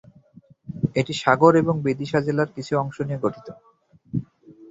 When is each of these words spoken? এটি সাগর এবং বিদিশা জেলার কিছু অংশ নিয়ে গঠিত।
এটি 0.95 1.13
সাগর 1.15 1.53
এবং 1.55 1.75
বিদিশা 1.85 2.19
জেলার 2.25 2.49
কিছু 2.55 2.73
অংশ 2.77 2.97
নিয়ে 3.07 3.23
গঠিত। 3.23 3.47